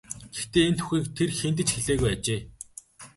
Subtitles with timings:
[0.35, 2.41] Гэхдээ энэ түүхийг тэр хэнд ч хэлээгүй ажээ.